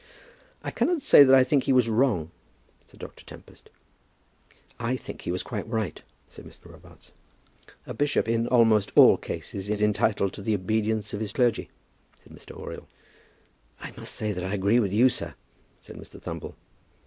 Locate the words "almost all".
8.47-9.15